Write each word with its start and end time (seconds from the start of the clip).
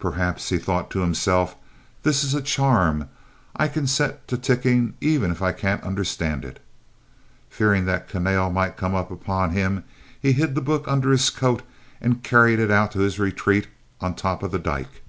"Perhaps," 0.00 0.48
he 0.48 0.58
thought 0.58 0.90
to 0.90 0.98
himself, 0.98 1.54
"this 2.02 2.24
is 2.24 2.34
a 2.34 2.42
charm 2.42 3.08
I 3.54 3.68
can 3.68 3.86
set 3.86 4.26
to 4.26 4.36
ticking 4.36 4.94
even 5.00 5.30
if 5.30 5.40
I 5.42 5.52
can't 5.52 5.84
understand 5.84 6.44
it." 6.44 6.58
Fearing 7.48 7.84
that 7.84 8.08
Kahnale 8.08 8.50
might 8.52 8.76
come 8.76 8.96
upon 8.96 9.50
him, 9.50 9.84
he 10.20 10.32
hid 10.32 10.56
the 10.56 10.60
book 10.60 10.86
under 10.88 11.12
his 11.12 11.30
coat 11.30 11.62
and 12.00 12.24
carried 12.24 12.58
it 12.58 12.72
out 12.72 12.90
to 12.90 12.98
his 12.98 13.20
retreat 13.20 13.68
on 14.00 14.16
top 14.16 14.42
of 14.42 14.50
the 14.50 14.58
dyke. 14.58 15.02